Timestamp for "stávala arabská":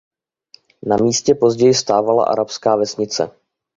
1.73-2.75